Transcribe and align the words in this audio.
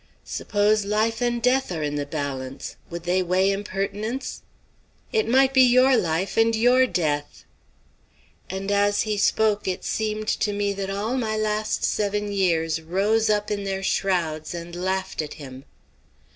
"Suppose 0.25 0.83
life 0.83 1.21
and 1.21 1.39
death 1.39 1.71
are 1.71 1.83
in 1.83 1.93
the 1.93 2.07
balance, 2.07 2.75
would 2.89 3.03
they 3.03 3.21
weigh 3.21 3.51
impertinence?" 3.51 4.41
"It 5.13 5.27
might 5.27 5.53
be 5.53 5.61
your 5.61 5.95
life 5.95 6.37
and 6.37 6.55
your 6.55 6.87
death!" 6.87 7.43
And 8.49 8.71
as 8.71 9.03
he 9.03 9.15
spoke, 9.15 9.67
it 9.67 9.83
seemed 9.85 10.27
to 10.27 10.53
me 10.53 10.73
that 10.73 10.89
all 10.89 11.15
my 11.17 11.37
last 11.37 11.83
seven 11.83 12.31
years 12.31 12.81
rose 12.81 13.29
up 13.29 13.51
in 13.51 13.63
their 13.63 13.83
shrouds 13.83 14.55
and 14.55 14.75
laughed 14.75 15.21
at 15.21 15.35
him. 15.35 15.65